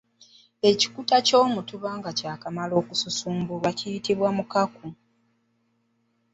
Ekikuta 0.69 1.15
ky’omutuba 1.27 1.89
nga 1.97 2.11
kyamala 2.17 2.73
okusubula 2.81 3.69
kiyitibwa 3.77 4.29
Mukaaku. 4.37 4.87